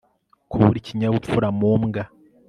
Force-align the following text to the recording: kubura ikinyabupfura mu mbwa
kubura 0.49 0.77
ikinyabupfura 0.81 1.47
mu 1.57 1.69
mbwa 1.81 2.03